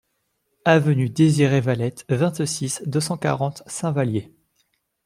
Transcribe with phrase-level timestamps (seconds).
[0.65, 4.31] Avenue Désiré Valette, vingt-six, deux cent quarante Saint-Vallier